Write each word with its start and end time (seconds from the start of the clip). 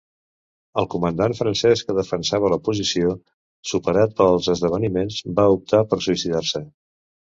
El 0.81 0.87
comandant 0.93 1.35
francès 1.39 1.83
que 1.89 1.95
defensava 1.97 2.49
la 2.53 2.59
posició, 2.69 3.11
superat 3.73 4.17
pels 4.23 4.49
esdeveniments, 4.55 5.21
va 5.41 5.47
optar 5.59 5.83
per 5.93 6.01
suïcidar-se. 6.07 6.65